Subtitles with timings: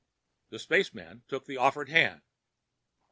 [0.49, 2.23] The spaceman took the offered hand.